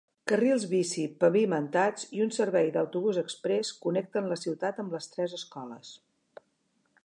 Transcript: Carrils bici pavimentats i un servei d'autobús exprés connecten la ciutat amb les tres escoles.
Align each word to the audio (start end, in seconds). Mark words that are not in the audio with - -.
Carrils 0.29 0.63
bici 0.69 1.03
pavimentats 1.23 2.07
i 2.19 2.23
un 2.25 2.33
servei 2.37 2.71
d'autobús 2.77 3.21
exprés 3.23 3.71
connecten 3.85 4.33
la 4.33 4.41
ciutat 4.45 4.83
amb 4.85 4.97
les 4.99 5.11
tres 5.15 5.37
escoles. 5.41 5.93